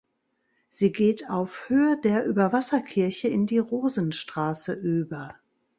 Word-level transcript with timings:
Sie 0.71 0.91
geht 0.91 1.29
auf 1.29 1.69
Höhe 1.69 1.95
der 2.01 2.25
Überwasserkirche 2.25 3.27
in 3.27 3.45
die 3.45 3.59
"Rosenstraße" 3.59 4.73
über. 4.73 5.35